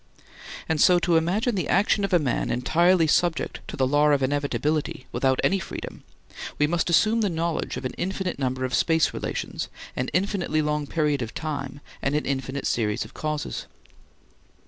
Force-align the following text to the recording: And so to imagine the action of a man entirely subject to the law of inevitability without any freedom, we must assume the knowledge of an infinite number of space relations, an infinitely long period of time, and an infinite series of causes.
And 0.67 0.81
so 0.81 0.97
to 0.97 1.15
imagine 1.15 1.53
the 1.53 1.67
action 1.67 2.03
of 2.03 2.11
a 2.11 2.17
man 2.17 2.49
entirely 2.49 3.05
subject 3.05 3.59
to 3.67 3.77
the 3.77 3.85
law 3.85 4.07
of 4.09 4.23
inevitability 4.23 5.05
without 5.11 5.39
any 5.43 5.59
freedom, 5.59 6.03
we 6.57 6.65
must 6.65 6.89
assume 6.89 7.21
the 7.21 7.29
knowledge 7.29 7.77
of 7.77 7.85
an 7.85 7.93
infinite 7.99 8.39
number 8.39 8.65
of 8.65 8.73
space 8.73 9.13
relations, 9.13 9.67
an 9.95 10.07
infinitely 10.11 10.63
long 10.63 10.87
period 10.87 11.21
of 11.21 11.35
time, 11.35 11.81
and 12.01 12.15
an 12.15 12.25
infinite 12.25 12.65
series 12.65 13.05
of 13.05 13.13
causes. 13.13 13.67